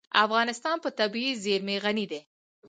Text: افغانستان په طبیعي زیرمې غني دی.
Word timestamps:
افغانستان 0.25 0.77
په 0.83 0.89
طبیعي 0.99 1.33
زیرمې 1.43 1.75
غني 1.83 2.05
دی. 2.11 2.21